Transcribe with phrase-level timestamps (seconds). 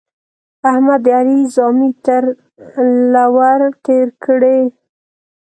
[0.69, 2.23] احمد د علي زامې تر
[3.13, 4.59] له ور تېرې کړې.